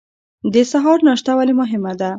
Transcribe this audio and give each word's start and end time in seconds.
د 0.53 0.55
سهار 0.71 0.99
ناشته 1.07 1.31
ولې 1.37 1.53
مهمه 1.61 1.93
ده؟ 1.99 2.09